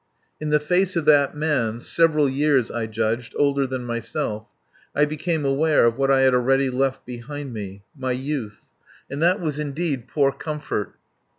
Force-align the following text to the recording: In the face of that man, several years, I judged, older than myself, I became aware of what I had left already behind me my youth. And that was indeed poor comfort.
In 0.39 0.49
the 0.49 0.59
face 0.59 0.95
of 0.95 1.05
that 1.05 1.35
man, 1.35 1.79
several 1.79 2.27
years, 2.27 2.71
I 2.71 2.87
judged, 2.87 3.35
older 3.37 3.67
than 3.67 3.85
myself, 3.85 4.47
I 4.95 5.05
became 5.05 5.45
aware 5.45 5.85
of 5.85 5.95
what 5.95 6.09
I 6.09 6.21
had 6.21 6.33
left 6.33 6.33
already 6.33 6.97
behind 7.05 7.53
me 7.53 7.83
my 7.95 8.11
youth. 8.13 8.61
And 9.11 9.21
that 9.21 9.39
was 9.39 9.59
indeed 9.59 10.07
poor 10.07 10.31
comfort. 10.31 10.95